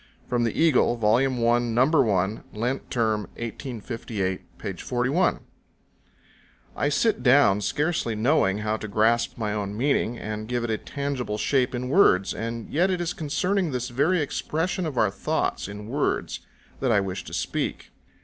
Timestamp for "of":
14.87-14.97